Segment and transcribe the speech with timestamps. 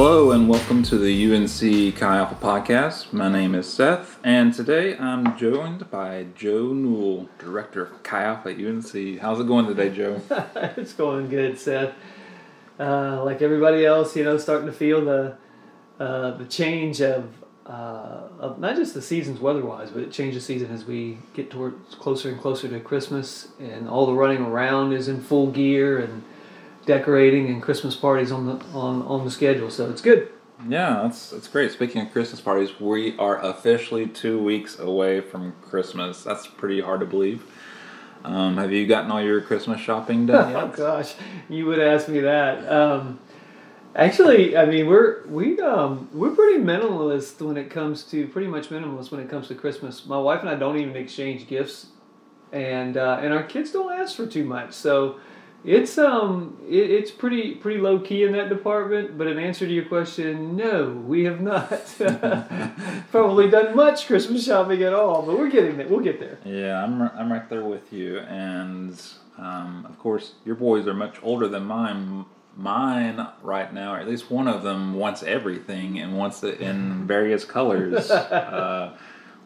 [0.00, 3.12] Hello and welcome to the UNC Chi Alpha podcast.
[3.12, 8.50] My name is Seth, and today I'm joined by Joe Newell, director of Chi Alpha
[8.50, 9.18] at UNC.
[9.18, 10.20] How's it going today, Joe?
[10.76, 11.94] it's going good, Seth.
[12.78, 15.36] Uh, like everybody else, you know, starting to feel the
[15.98, 17.34] uh, the change of,
[17.66, 21.96] uh, of not just the seasons weather-wise, but change of season as we get towards
[21.96, 26.22] closer and closer to Christmas, and all the running around is in full gear, and
[26.88, 29.70] decorating and Christmas parties on the on on the schedule.
[29.70, 30.28] So it's good.
[30.66, 31.70] Yeah, that's that's great.
[31.70, 36.24] Speaking of Christmas parties, we are officially two weeks away from Christmas.
[36.24, 37.44] That's pretty hard to believe.
[38.24, 41.14] Um, have you gotten all your Christmas shopping done oh gosh,
[41.48, 42.68] you would ask me that.
[42.68, 43.20] Um,
[43.94, 48.70] actually, I mean we're we um, we're pretty minimalist when it comes to pretty much
[48.70, 50.06] minimalist when it comes to Christmas.
[50.06, 51.88] My wife and I don't even exchange gifts,
[52.50, 54.72] and uh, and our kids don't ask for too much.
[54.72, 55.20] So
[55.64, 59.18] it's um it, it's pretty pretty low key in that department.
[59.18, 61.68] But in answer to your question, no, we have not
[63.10, 65.22] probably done much Christmas shopping at all.
[65.22, 65.88] But we're getting there.
[65.88, 66.38] We'll get there.
[66.44, 69.00] Yeah, I'm I'm right there with you, and
[69.36, 72.24] um, of course your boys are much older than mine.
[72.56, 77.06] Mine right now, or at least one of them wants everything and wants it in
[77.06, 78.10] various colors.
[78.10, 78.96] uh,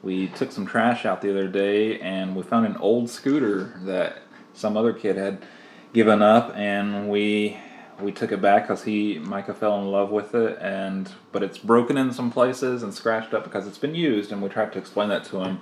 [0.03, 4.23] we took some trash out the other day, and we found an old scooter that
[4.55, 5.45] some other kid had
[5.93, 7.57] given up, and we
[8.01, 11.59] we took it back because he Micah fell in love with it, and but it's
[11.59, 14.79] broken in some places and scratched up because it's been used, and we tried to
[14.79, 15.61] explain that to him,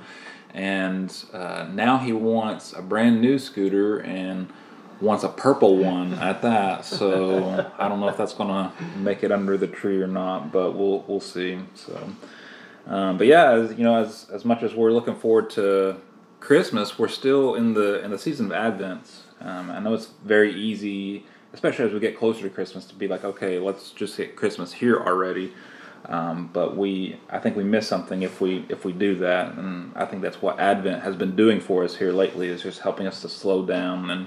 [0.55, 4.49] and uh, now he wants a brand new scooter and
[5.01, 6.85] wants a purple one at that.
[6.85, 10.73] So I don't know if that's gonna make it under the tree or not, but
[10.73, 11.59] we'll we'll see.
[11.75, 12.11] So.
[12.87, 15.97] Um, but yeah, as you know, as as much as we're looking forward to
[16.41, 19.07] Christmas, we're still in the in the season of Advent.
[19.41, 23.09] Um, I know it's very easy, especially as we get closer to Christmas, to be
[23.09, 25.53] like, okay, let's just hit Christmas here already.
[26.07, 29.93] Um, but we, I think we miss something if we if we do that, and
[29.95, 33.07] I think that's what Advent has been doing for us here lately, is just helping
[33.07, 34.11] us to slow down.
[34.11, 34.27] And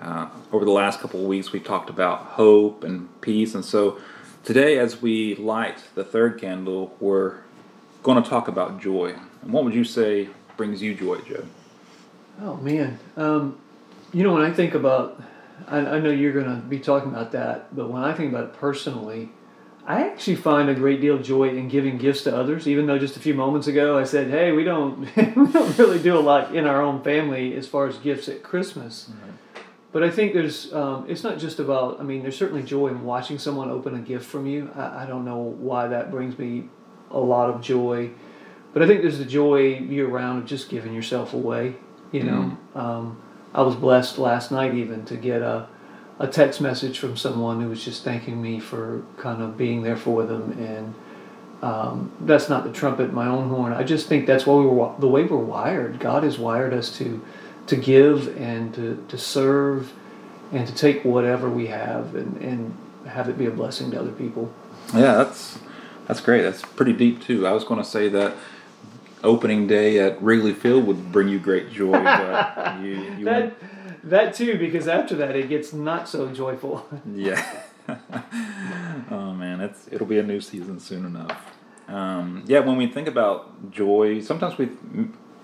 [0.00, 3.98] uh, over the last couple of weeks, we talked about hope and peace, and so
[4.44, 7.38] today, as we light the third candle, we're
[8.02, 9.14] going to talk about joy.
[9.42, 11.44] And what would you say brings you joy, Joe?
[12.40, 13.58] Oh man, um,
[14.12, 15.22] you know when I think about,
[15.66, 18.44] I, I know you're going to be talking about that, but when I think about
[18.44, 19.30] it personally,
[19.86, 22.68] I actually find a great deal of joy in giving gifts to others.
[22.68, 26.00] Even though just a few moments ago I said, "Hey, we don't we don't really
[26.00, 29.10] do a lot in our own family as far as gifts at Christmas."
[29.92, 33.02] But I think there's, um, it's not just about, I mean, there's certainly joy in
[33.02, 34.70] watching someone open a gift from you.
[34.76, 36.68] I, I don't know why that brings me
[37.10, 38.10] a lot of joy.
[38.72, 41.74] But I think there's the joy year round of just giving yourself away.
[42.12, 43.20] You know, um,
[43.54, 45.68] I was blessed last night even to get a,
[46.18, 49.96] a text message from someone who was just thanking me for kind of being there
[49.96, 50.52] for them.
[50.52, 50.94] And
[51.62, 53.72] um, that's not the trumpet my own horn.
[53.72, 55.98] I just think that's why we were the way we're wired.
[55.98, 57.22] God has wired us to
[57.66, 59.92] to give and to, to serve
[60.52, 64.10] and to take whatever we have and, and have it be a blessing to other
[64.10, 64.52] people.
[64.92, 65.58] Yeah, that's
[66.06, 66.42] that's great.
[66.42, 67.46] That's pretty deep too.
[67.46, 68.34] I was going to say that
[69.22, 73.54] opening day at Wrigley Field would bring you great joy, but you, you that
[74.04, 77.44] that too because after that it gets not so joyful yeah.
[79.10, 81.44] oh man, it's it'll be a new season soon enough.
[81.88, 84.70] Um, yeah, when we think about joy, sometimes we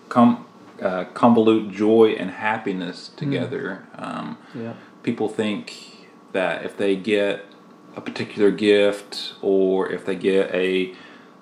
[0.09, 0.47] com-
[0.81, 3.84] uh, convolute joy and happiness together.
[3.97, 4.75] Um, yeah
[5.06, 7.47] people think that if they get
[7.94, 10.92] a particular gift or if they get a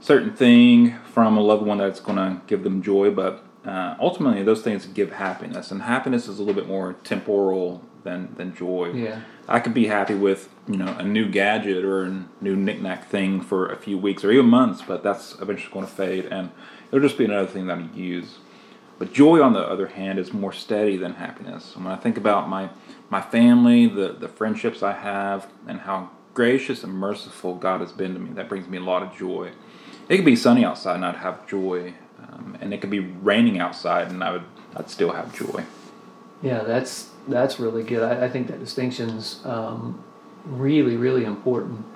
[0.04, 4.42] certain thing from a loved one that's going to give them joy but uh, ultimately
[4.42, 8.90] those things give happiness and happiness is a little bit more temporal than, than joy
[8.92, 9.20] Yeah.
[9.48, 13.40] i could be happy with you know a new gadget or a new knickknack thing
[13.40, 16.50] for a few weeks or even months but that's eventually going to fade and
[16.88, 18.38] it'll just be another thing that i use
[18.96, 21.74] but joy, on the other hand, is more steady than happiness.
[21.74, 22.68] And when I think about my
[23.10, 28.14] my family, the the friendships I have, and how gracious and merciful God has been
[28.14, 29.50] to me, that brings me a lot of joy.
[30.08, 33.58] It could be sunny outside and I'd have joy, um, and it could be raining
[33.58, 34.44] outside and I would
[34.76, 35.64] I'd still have joy.
[36.42, 38.02] yeah that's that's really good.
[38.02, 40.02] I, I think that distinction's um,
[40.44, 41.86] really really important.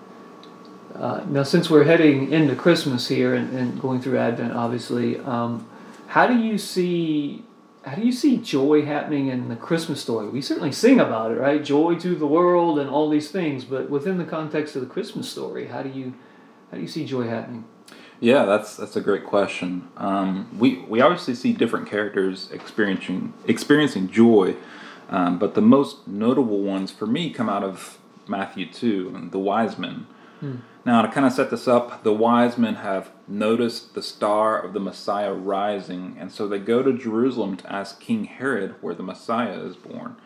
[0.95, 5.69] Uh, now since we're heading into christmas here and, and going through advent obviously um,
[6.09, 7.45] how do you see
[7.85, 10.29] how do you see joy happening in the christmas story?
[10.29, 11.63] We certainly sing about it right?
[11.63, 15.29] Joy to the world and all these things but within the context of the christmas
[15.31, 16.15] story how do you
[16.71, 17.65] how do you see joy happening
[18.21, 19.89] Yeah, that's that's a great question.
[19.97, 24.57] Um, we we obviously see different characters experiencing experiencing joy,
[25.09, 29.39] um, but the most notable ones for me come out of Matthew two and the
[29.39, 30.07] wise men.
[30.85, 34.73] Now, to kind of set this up, the wise men have noticed the star of
[34.73, 39.03] the Messiah rising, and so they go to Jerusalem to ask King Herod where the
[39.03, 40.17] Messiah is born.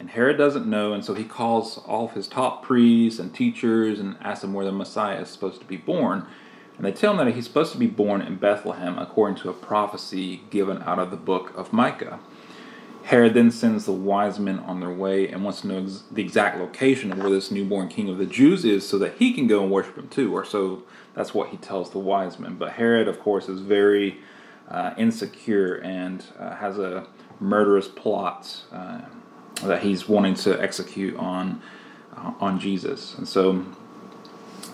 [0.00, 4.00] And Herod doesn't know, and so he calls all of his top priests and teachers
[4.00, 6.26] and asks them where the Messiah is supposed to be born.
[6.76, 9.52] And they tell him that he's supposed to be born in Bethlehem according to a
[9.52, 12.18] prophecy given out of the book of Micah.
[13.04, 16.22] Herod then sends the wise men on their way and wants to know ex- the
[16.22, 19.46] exact location of where this newborn king of the Jews is so that he can
[19.46, 20.32] go and worship him too.
[20.32, 20.84] Or so
[21.14, 22.54] that's what he tells the wise men.
[22.54, 24.18] But Herod, of course, is very
[24.68, 27.06] uh, insecure and uh, has a
[27.40, 29.00] murderous plot uh,
[29.64, 31.60] that he's wanting to execute on
[32.16, 33.16] uh, on Jesus.
[33.16, 33.64] And so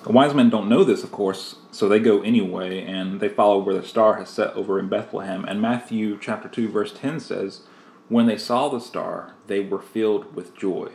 [0.04, 3.58] the wise men don't know this, of course, so they go anyway and they follow
[3.58, 5.44] where the star has set over in Bethlehem.
[5.44, 7.62] And Matthew chapter 2 verse 10 says,
[8.08, 10.90] "When they saw the star, they were filled with joy."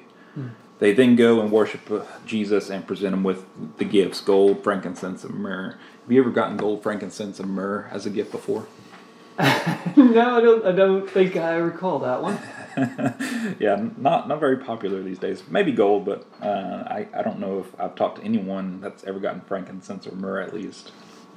[0.79, 3.45] They then go and worship uh, Jesus and present him with
[3.77, 5.77] the gifts gold, frankincense, and myrrh.
[6.01, 8.67] Have you ever gotten gold, frankincense, and myrrh as a gift before?
[9.39, 10.65] no, I don't.
[10.65, 12.37] I don't think I recall that one.
[13.59, 15.43] yeah, not not very popular these days.
[15.49, 19.19] Maybe gold, but uh, I I don't know if I've talked to anyone that's ever
[19.19, 20.91] gotten frankincense or myrrh at least.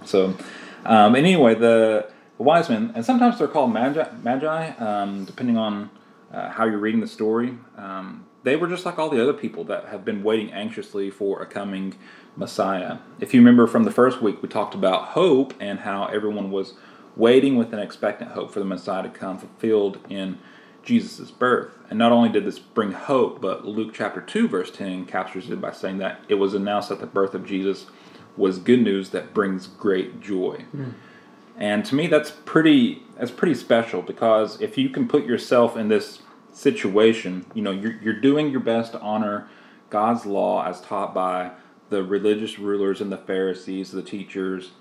[0.04, 0.36] So,
[0.84, 5.90] um, anyway, the, the wise men, and sometimes they're called magi, magi um, depending on
[6.32, 7.56] uh, how you're reading the story.
[7.76, 11.42] Um, they were just like all the other people that have been waiting anxiously for
[11.42, 11.94] a coming
[12.36, 12.98] Messiah.
[13.18, 16.74] If you remember from the first week, we talked about hope and how everyone was
[17.16, 20.38] waiting with an expectant hope for the Messiah to come fulfilled in
[20.86, 21.72] Jesus' birth.
[21.90, 25.60] And not only did this bring hope, but Luke chapter 2, verse 10 captures it
[25.60, 27.86] by saying that it was announced that the birth of Jesus
[28.36, 30.64] was good news that brings great joy.
[30.70, 30.90] Hmm.
[31.58, 35.88] And to me that's pretty that's pretty special because if you can put yourself in
[35.88, 36.20] this
[36.52, 39.48] situation, you know, you're you're doing your best to honor
[39.90, 41.52] God's law as taught by
[41.88, 44.72] the religious rulers and the Pharisees, the teachers,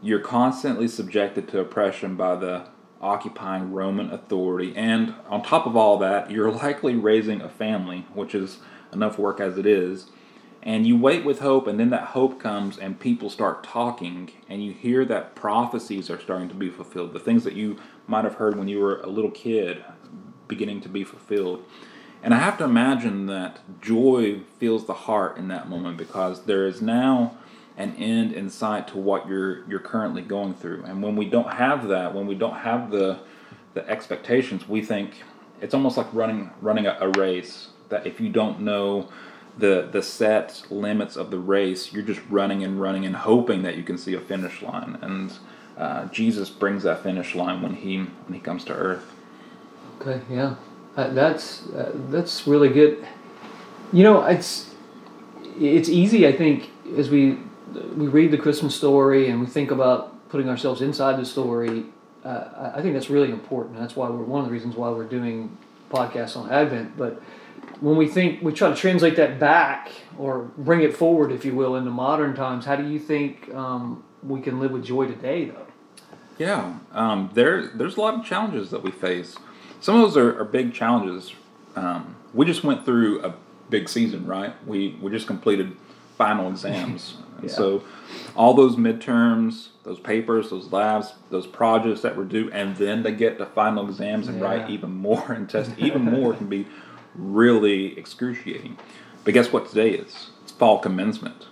[0.00, 2.66] you're constantly subjected to oppression by the
[3.02, 4.72] occupying Roman authority.
[4.76, 8.58] And on top of all that, you're likely raising a family, which is
[8.92, 10.10] enough work as it is.
[10.62, 14.64] And you wait with hope, and then that hope comes, and people start talking, and
[14.64, 17.12] you hear that prophecies are starting to be fulfilled.
[17.12, 19.84] The things that you might have heard when you were a little kid
[20.46, 21.64] beginning to be fulfilled.
[22.22, 26.66] And I have to imagine that joy fills the heart in that moment because there
[26.66, 27.36] is now
[27.82, 30.84] an end in sight to what you're you're currently going through.
[30.84, 33.18] And when we don't have that, when we don't have the
[33.74, 35.22] the expectations, we think
[35.60, 37.68] it's almost like running running a, a race.
[37.88, 39.08] That if you don't know
[39.58, 43.76] the the set limits of the race, you're just running and running and hoping that
[43.76, 44.98] you can see a finish line.
[45.02, 45.32] And
[45.76, 49.12] uh, Jesus brings that finish line when he when he comes to earth.
[50.00, 50.56] Okay, yeah,
[50.96, 53.06] uh, that's uh, that's really good.
[53.92, 54.74] You know, it's
[55.58, 56.26] it's easy.
[56.26, 57.38] I think as we
[57.96, 61.84] we read the Christmas story and we think about putting ourselves inside the story.
[62.24, 63.78] Uh, I think that's really important.
[63.78, 65.56] That's why we're one of the reasons why we're doing
[65.90, 66.96] podcasts on Advent.
[66.96, 67.20] But
[67.80, 71.54] when we think we try to translate that back or bring it forward, if you
[71.54, 75.46] will, into modern times, how do you think um, we can live with joy today,
[75.46, 75.66] though?
[76.38, 79.36] Yeah, um, there there's a lot of challenges that we face.
[79.80, 81.34] Some of those are, are big challenges.
[81.76, 83.34] Um, we just went through a
[83.68, 84.54] big season, right?
[84.66, 85.76] We we just completed
[86.24, 87.56] final exams, and Yeah.
[87.56, 87.82] so
[88.36, 93.10] all those midterms, those papers, those labs, those projects that were due, and then to
[93.12, 96.66] get to final exams and write even more and test even more can be
[97.14, 98.78] really excruciating.
[99.24, 100.30] But guess what today is?
[100.42, 101.46] It's fall commencement.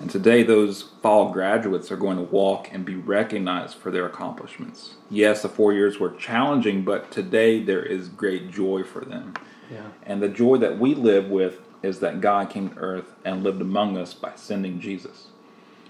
[0.00, 4.94] And today, those fall graduates are going to walk and be recognized for their accomplishments.
[5.08, 9.34] Yes, the four years were challenging, but today there is great joy for them.
[9.70, 9.86] Yeah.
[10.04, 13.60] And the joy that we live with is that God came to earth and lived
[13.60, 15.28] among us by sending Jesus.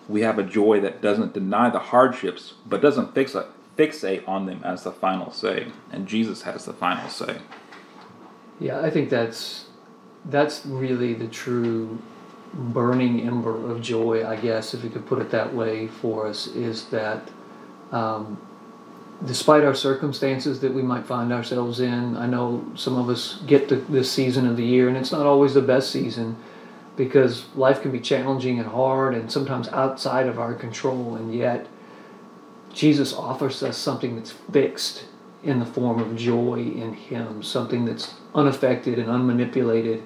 [0.09, 3.37] We have a joy that doesn't deny the hardships, but doesn't fix
[3.77, 5.69] fixate on them as the final say.
[5.91, 7.39] And Jesus has the final say.
[8.61, 9.67] Yeah, I think that's
[10.27, 11.99] that's really the true
[12.55, 16.47] burning ember of joy, I guess, if you could put it that way for us,
[16.49, 17.29] is that
[17.91, 18.41] um,
[19.25, 23.69] despite our circumstances that we might find ourselves in, I know some of us get
[23.69, 26.37] to this season of the year, and it's not always the best season
[26.97, 31.67] because life can be challenging and hard and sometimes outside of our control, and yet
[32.73, 35.05] Jesus offers us something that's fixed
[35.43, 40.03] in the form of joy in Him, something that's unaffected and unmanipulated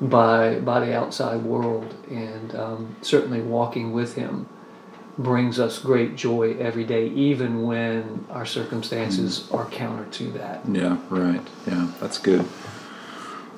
[0.00, 4.48] by by the outside world, and um, certainly walking with Him
[5.18, 10.62] brings us great joy every day, even when our circumstances are counter to that.
[10.68, 11.46] Yeah, right.
[11.66, 12.46] Yeah, that's good.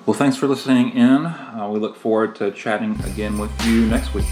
[0.06, 1.26] Well, thanks for listening in.
[1.26, 4.26] Uh, we look forward to chatting again with you next week.